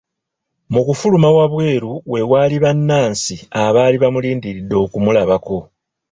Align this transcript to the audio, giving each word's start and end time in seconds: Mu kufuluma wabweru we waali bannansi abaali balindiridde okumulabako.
Mu 0.73 0.81
kufuluma 0.87 1.29
wabweru 1.37 1.91
we 2.11 2.19
waali 2.31 2.57
bannansi 2.63 3.35
abaali 3.65 3.97
balindiridde 4.03 4.75
okumulabako. 4.85 5.57